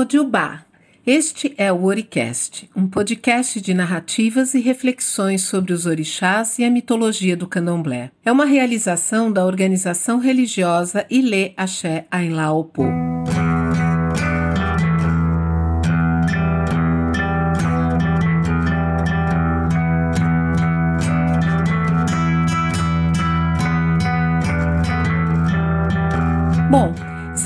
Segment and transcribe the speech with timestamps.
[0.00, 0.64] Mojubá.
[1.06, 6.70] Este é o Oricast, um podcast de narrativas e reflexões sobre os orixás e a
[6.70, 8.10] mitologia do candomblé.
[8.24, 12.50] É uma realização da organização religiosa Ilê Axé Ainlá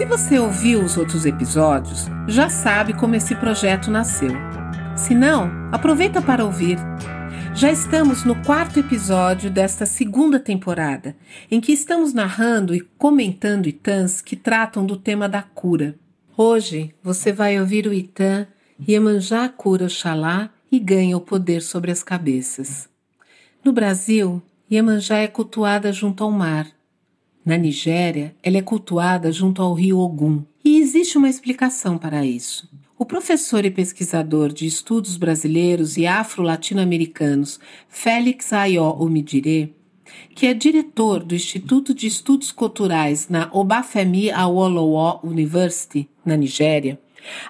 [0.04, 4.32] se você ouviu os outros episódios, já sabe como esse projeto nasceu.
[4.94, 6.76] Se não, aproveita para ouvir.
[7.54, 11.16] Já estamos no quarto episódio desta segunda temporada,
[11.50, 15.94] em que estamos narrando e comentando itãs que tratam do tema da cura.
[16.36, 18.46] Hoje você vai ouvir o itã
[18.86, 22.90] Iemanjá cura Oxalá e ganha o poder sobre as cabeças.
[23.64, 26.66] No Brasil, Iemanjá é cultuada junto ao mar,
[27.44, 32.68] na Nigéria, ela é cultuada junto ao rio Ogum, e existe uma explicação para isso.
[32.98, 39.74] O professor e pesquisador de estudos brasileiros e afro-latino-americanos Félix Ayó Omidire,
[40.34, 46.98] que é diretor do Instituto de Estudos Culturais na Obafemi Awolowo University, na Nigéria,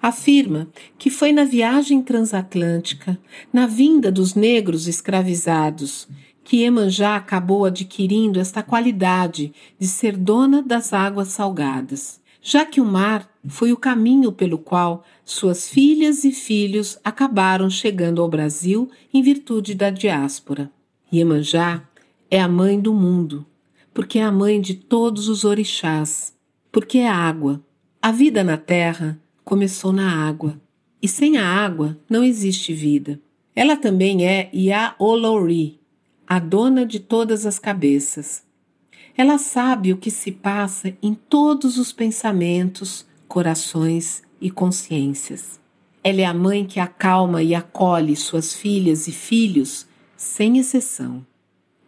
[0.01, 3.19] afirma que foi na viagem transatlântica,
[3.53, 6.09] na vinda dos negros escravizados
[6.45, 12.85] que Iemanjá acabou adquirindo esta qualidade de ser dona das águas salgadas, já que o
[12.85, 19.23] mar foi o caminho pelo qual suas filhas e filhos acabaram chegando ao Brasil em
[19.23, 20.71] virtude da diáspora.
[21.11, 21.83] Iemanjá
[22.31, 23.47] é a mãe do mundo,
[23.95, 26.35] porque é a mãe de todos os orixás,
[26.71, 27.65] porque é água.
[28.03, 30.61] A vida na terra começou na água,
[31.01, 33.19] e sem a água não existe vida.
[33.57, 34.51] Ela também é
[34.99, 35.81] Olori
[36.27, 38.43] a dona de todas as cabeças.
[39.17, 45.61] Ela sabe o que se passa em todos os pensamentos, corações e consciências.
[46.03, 51.25] Ela é a mãe que acalma e acolhe suas filhas e filhos, sem exceção.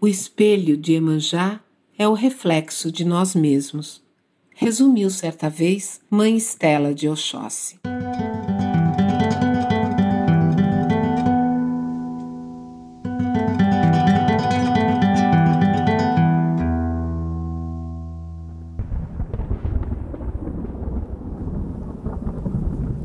[0.00, 1.60] O espelho de Emanjá
[1.98, 4.02] é o reflexo de nós mesmos,
[4.54, 7.78] resumiu certa vez Mãe Estela de Oxóssi.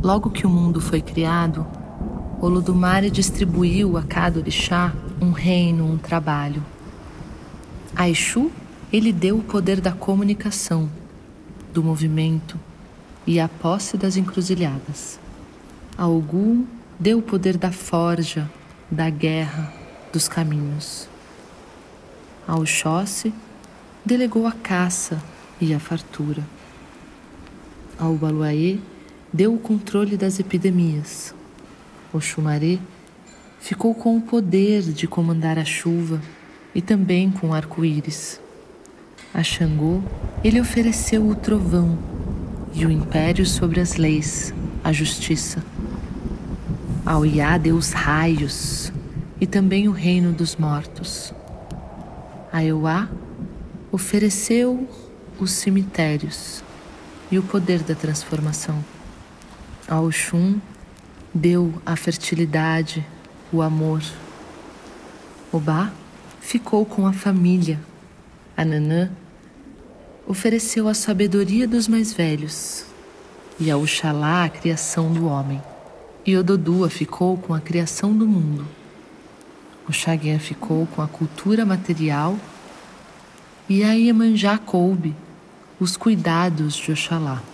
[0.04, 1.68] Logo que o mundo foi criado,
[2.42, 4.92] Olodumare distribuiu a cada orixá
[5.22, 6.66] um reino, um trabalho.
[7.96, 8.52] A Exu,
[8.92, 10.90] ele deu o poder da comunicação,
[11.72, 12.60] do movimento
[13.28, 15.20] e a posse das encruzilhadas.
[15.96, 16.66] A Ogum
[17.00, 18.50] deu o poder da forja,
[18.90, 19.72] da guerra,
[20.12, 21.08] dos caminhos.
[22.48, 23.32] A Oxóssi
[24.04, 25.22] delegou a caça
[25.60, 26.44] e a fartura.
[28.00, 28.80] A Ubaluaê
[29.34, 31.34] deu o controle das epidemias.
[32.14, 32.80] O Xumaré
[33.60, 36.22] ficou com o poder de comandar a chuva
[36.76, 38.40] e também com arco-íris.
[39.34, 40.02] A Xangô,
[40.44, 41.98] ele ofereceu o trovão
[42.74, 44.54] e o império sobre as leis,
[44.84, 45.64] a justiça.
[47.06, 48.92] Ao Iá deu os raios
[49.40, 51.34] e também o reino dos mortos.
[52.52, 53.10] A Euá
[53.92, 54.88] ofereceu
[55.40, 56.64] os cemitérios
[57.32, 58.84] e o poder da transformação.
[59.92, 60.58] A Oxum
[61.34, 63.06] deu a fertilidade,
[63.52, 64.02] o amor.
[65.52, 65.92] Obá
[66.40, 67.78] ficou com a família.
[68.56, 69.12] A Nanã
[70.26, 72.86] ofereceu a sabedoria dos mais velhos
[73.60, 75.62] e a Oxalá a criação do homem.
[76.26, 78.66] E Ododua ficou com a criação do mundo.
[79.90, 82.38] O Xagué ficou com a cultura material
[83.68, 85.14] e a Iemanjá coube
[85.82, 87.51] os cuidados de Oxalá.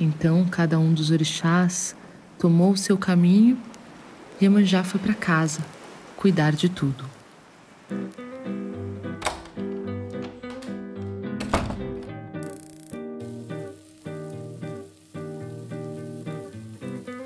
[0.00, 1.96] Então cada um dos orixás
[2.38, 3.58] tomou o seu caminho
[4.40, 5.60] e Iemanjá foi para casa
[6.16, 7.04] cuidar de tudo.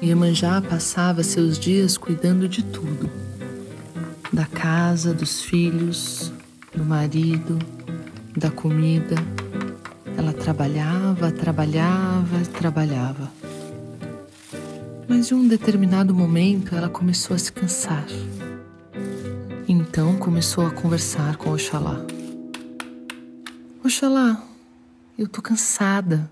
[0.03, 3.11] Iemanjá passava seus dias cuidando de tudo:
[4.33, 6.33] da casa, dos filhos,
[6.75, 7.59] do marido,
[8.37, 9.17] da comida
[10.31, 13.31] ela trabalhava, trabalhava, trabalhava.
[15.09, 18.07] Mas em um determinado momento ela começou a se cansar.
[19.67, 22.05] Então começou a conversar com Oxalá.
[23.85, 24.41] Oxalá,
[25.19, 26.31] eu tô cansada.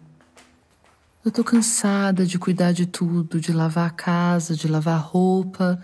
[1.24, 5.82] Eu tô cansada de cuidar de tudo, de lavar a casa, de lavar roupa,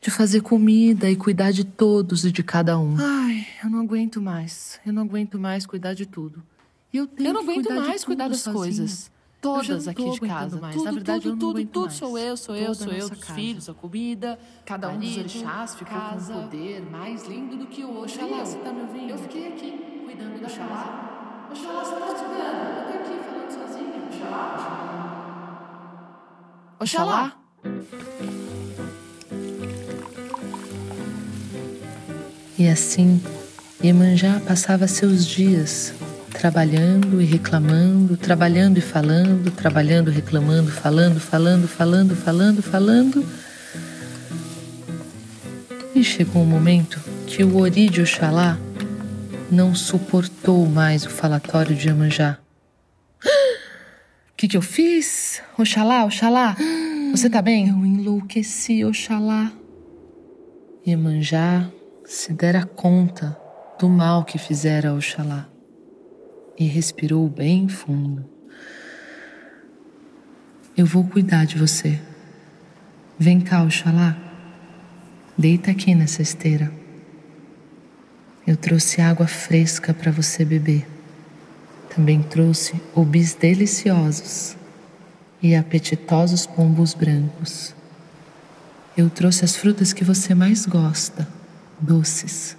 [0.00, 2.94] de fazer comida e cuidar de todos e de cada um.
[2.98, 4.78] Ai, eu não aguento mais.
[4.86, 6.40] Eu não aguento mais cuidar de tudo.
[6.92, 8.58] Eu, eu não aguento mais cuidar das sozinha.
[8.58, 9.10] coisas.
[9.40, 10.58] todas aqui de casa.
[10.60, 10.74] Mais.
[10.74, 11.94] Tudo, Na verdade, tudo, eu não tudo, aguento tudo mais.
[11.94, 13.34] sou eu, sou Toda eu, sou eu, nossa os casa.
[13.34, 14.38] filhos, a comida.
[14.64, 16.32] Cada um dos marido, orixás ficou casa.
[16.32, 18.00] com um poder mais lindo do que o.
[18.02, 19.10] Oxalá, você tá me ouvindo?
[19.10, 20.68] Eu fiquei aqui, cuidando da Oxalá.
[20.68, 21.60] casa.
[21.60, 22.60] Oxalá, você tá estudando?
[22.68, 24.08] Eu tô aqui falando sozinha.
[24.08, 25.04] Oxalá.
[26.80, 27.34] Oxalá.
[32.58, 33.22] E assim,
[33.82, 35.92] Iemanjá passava seus dias
[36.38, 43.26] trabalhando e reclamando, trabalhando e falando, trabalhando, reclamando, falando, falando, falando, falando, falando.
[45.92, 48.56] E chegou um momento que o Ori de Oxalá
[49.50, 52.38] não suportou mais o falatório de Iemanjá.
[54.30, 55.42] O que, que eu fiz?
[55.58, 56.56] Oxalá, Oxalá,
[57.10, 57.70] você tá bem?
[57.70, 59.50] Eu enlouqueci, Oxalá.
[60.86, 61.68] Iemanjá
[62.04, 63.36] se dera conta
[63.76, 65.48] do mal que fizera a Oxalá
[66.58, 68.24] e respirou bem fundo.
[70.76, 72.00] Eu vou cuidar de você.
[73.18, 74.16] Vem cá, Oxalá.
[75.36, 76.72] Deita aqui nessa esteira.
[78.46, 80.86] Eu trouxe água fresca para você beber.
[81.94, 84.56] Também trouxe obis deliciosos
[85.42, 87.74] e apetitosos pombos brancos.
[88.96, 91.28] Eu trouxe as frutas que você mais gosta,
[91.80, 92.56] doces.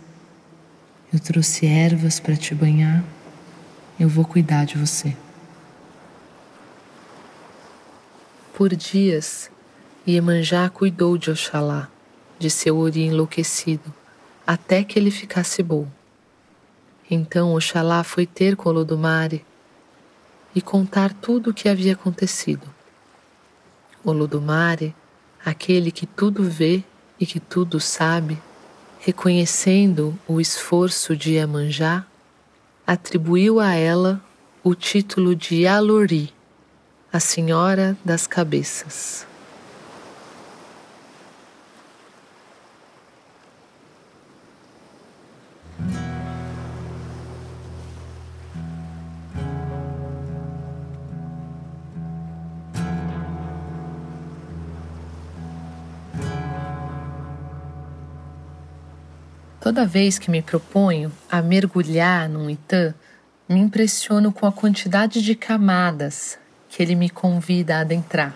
[1.12, 3.04] Eu trouxe ervas para te banhar.
[4.00, 5.14] Eu vou cuidar de você.
[8.54, 9.52] Por dias,
[10.08, 11.90] Iemanjá cuidou de Oxalá,
[12.40, 13.94] de seu ori enlouquecido,
[14.48, 15.86] até que ele ficasse bom.
[17.12, 19.46] Então Oxalá foi ter com Olodumare
[20.56, 22.68] e contar tudo o que havia acontecido.
[24.04, 24.96] Olodumare,
[25.44, 26.84] aquele que tudo vê
[27.20, 28.42] e que tudo sabe,
[29.00, 32.06] reconhecendo o esforço de Iemanjá,
[32.90, 34.20] atribuiu a ela
[34.64, 36.34] o título de Alori,
[37.14, 39.29] a Senhora das Cabeças.
[59.70, 62.92] Toda vez que me proponho a mergulhar num Itã,
[63.48, 68.36] me impressiono com a quantidade de camadas que ele me convida a adentrar.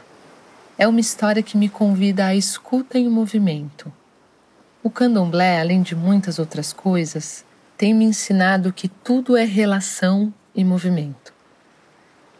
[0.77, 3.91] É uma história que me convida à escuta em movimento.
[4.83, 7.44] O candomblé, além de muitas outras coisas,
[7.75, 11.33] tem me ensinado que tudo é relação e movimento.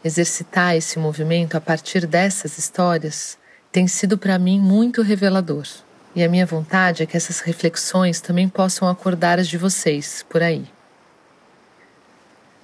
[0.04, 3.36] Exercitar esse movimento a partir dessas histórias
[3.72, 5.66] tem sido para mim muito revelador.
[6.14, 10.42] E a minha vontade é que essas reflexões também possam acordar as de vocês por
[10.42, 10.64] aí.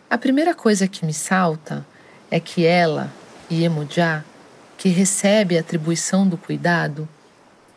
[0.09, 1.85] A primeira coisa que me salta
[2.31, 3.13] é que ela,
[3.51, 4.25] Iemanjá,
[4.79, 7.09] que recebe a atribuição do cuidado,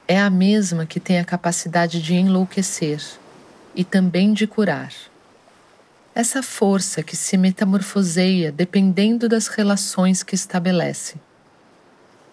[0.08, 3.02] é a mesma que tem a capacidade de enlouquecer
[3.76, 4.94] e também de curar.
[6.14, 11.16] Essa força que se metamorfoseia dependendo das relações que estabelece.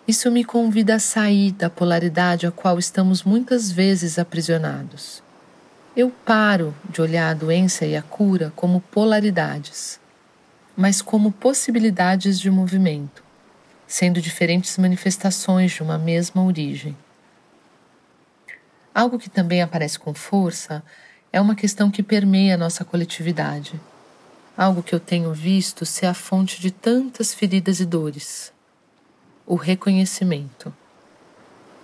[0.08, 5.22] Isso me convida a sair da polaridade a qual estamos muitas vezes aprisionados.
[5.94, 10.00] Eu paro de olhar a doença e a cura como polaridades,
[10.76, 13.22] mas como possibilidades de movimento,
[13.86, 16.96] sendo diferentes manifestações de uma mesma origem.
[18.94, 20.82] Algo que também aparece com força
[21.32, 23.80] é uma questão que permeia nossa coletividade,
[24.56, 28.52] algo que eu tenho visto ser a fonte de tantas feridas e dores
[29.46, 30.72] o reconhecimento.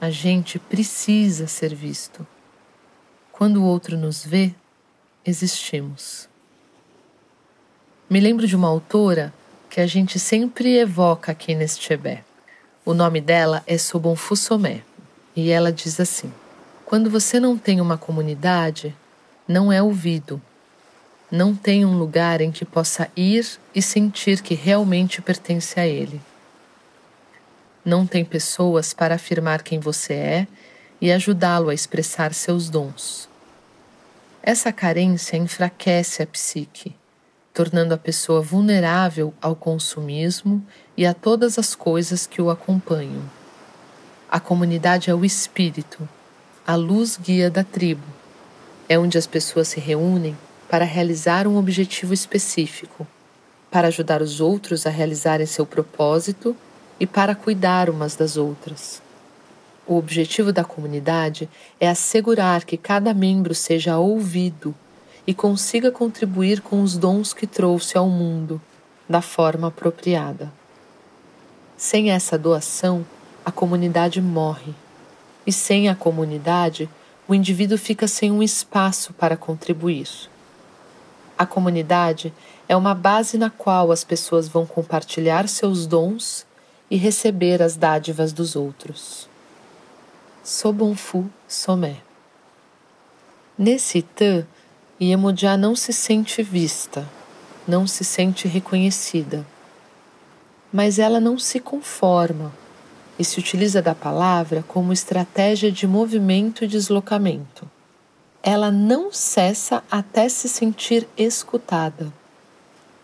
[0.01, 2.27] A gente precisa ser visto.
[3.33, 4.55] Quando o outro nos vê,
[5.25, 6.29] existimos.
[8.09, 9.33] Me lembro de uma autora
[9.69, 12.25] que a gente sempre evoca aqui neste Chebé.
[12.85, 14.83] O nome dela é Sobon Fusomé
[15.35, 16.33] e ela diz assim:
[16.85, 18.95] Quando você não tem uma comunidade,
[19.49, 20.41] não é ouvido.
[21.31, 26.21] Não tem um lugar em que possa ir e sentir que realmente pertence a ele
[27.87, 30.49] não tem pessoas para afirmar quem você é
[31.01, 33.29] e ajudá-lo a expressar seus dons.
[34.43, 36.97] Essa carência enfraquece a psique,
[37.55, 40.67] tornando a pessoa vulnerável ao consumismo
[40.97, 43.23] e a todas as coisas que o acompanham.
[44.29, 46.09] A comunidade é o espírito,
[46.67, 48.03] a luz guia da tribo.
[48.89, 50.37] É onde as pessoas se reúnem
[50.69, 53.07] para realizar um objetivo específico,
[53.71, 56.57] para ajudar os outros a realizarem seu propósito
[56.99, 59.03] e para cuidar umas das outras.
[59.87, 61.49] O objetivo da comunidade
[61.79, 64.75] é assegurar que cada membro seja ouvido
[65.27, 68.61] e consiga contribuir com os dons que trouxe ao mundo
[69.09, 70.53] da forma apropriada.
[71.77, 73.05] Sem essa doação,
[73.45, 74.75] a comunidade morre.
[75.47, 76.89] E sem a comunidade,
[77.29, 80.09] o indivíduo fica sem um espaço para contribuir.
[81.37, 82.33] A comunidade
[82.69, 86.46] é uma base na qual as pessoas vão compartilhar seus dons
[86.91, 89.29] e receber as dádivas dos outros.
[90.43, 91.97] Sobonfu Somé
[93.59, 94.47] Nesse Itã,
[95.01, 97.09] Iemudiá não se sente vista,
[97.67, 99.47] não se sente reconhecida.
[100.73, 102.53] Mas ela não se conforma
[103.19, 107.69] e se utiliza da palavra como estratégia de movimento e deslocamento.
[108.43, 112.13] Ela não cessa até se sentir escutada.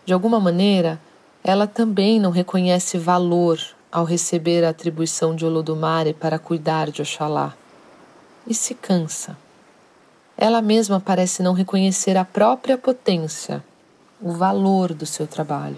[0.05, 1.01] De alguma maneira,
[1.43, 3.59] ela também não reconhece valor
[3.91, 7.53] ao receber a atribuição de Olodumare para cuidar de Oxalá
[8.47, 9.37] e se cansa.
[10.37, 13.63] Ela mesma parece não reconhecer a própria potência,
[14.21, 15.77] o valor do seu trabalho.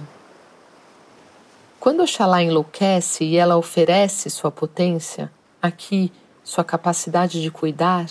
[1.79, 5.31] Quando Oxalá enlouquece e ela oferece sua potência,
[5.62, 6.12] aqui
[6.43, 8.05] sua capacidade de cuidar,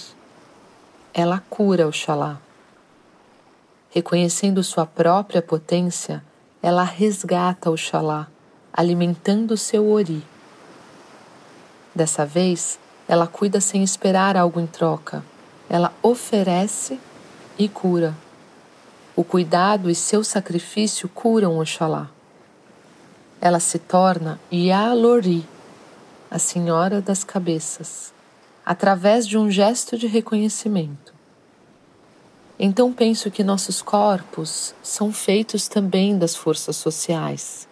[1.12, 2.38] ela cura Oxalá.
[3.90, 6.22] Reconhecendo sua própria potência,
[6.64, 8.28] ela resgata Oxalá,
[8.72, 10.24] alimentando seu ori.
[11.94, 15.24] Dessa vez, ela cuida sem esperar algo em troca.
[15.68, 16.98] Ela oferece
[17.58, 18.14] e cura.
[19.14, 22.10] O cuidado e seu sacrifício curam Oxalá
[23.44, 25.46] ela se torna Yalori,
[26.30, 28.10] a Senhora das Cabeças,
[28.64, 31.13] através de um gesto de reconhecimento.
[32.66, 37.68] Então penso que nossos corpos são feitos também das forças sociais,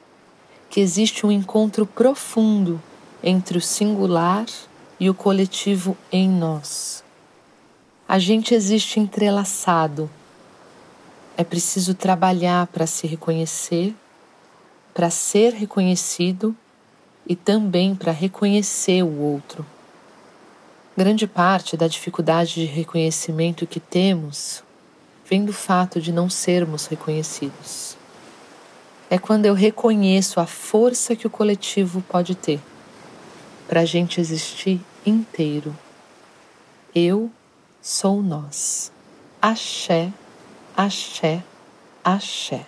[0.69, 2.79] que existe um encontro profundo
[3.25, 4.45] entre o singular
[5.01, 7.03] e o coletivo em nós.
[8.07, 10.11] A gente existe entrelaçado.
[11.39, 13.95] É preciso trabalhar para se reconhecer
[14.93, 16.55] para ser reconhecido
[17.27, 19.65] e também para reconhecer o outro.
[20.95, 24.63] Grande parte da dificuldade de reconhecimento que temos
[25.33, 27.97] vem do fato de não sermos reconhecidos.
[29.09, 32.61] É quando eu reconheço a força que o coletivo pode ter
[33.67, 35.75] para a gente existir inteiro.
[36.95, 37.31] Eu
[37.81, 38.93] sou nós.
[39.41, 40.13] Axé,
[40.77, 41.43] axé,
[42.05, 42.67] axé.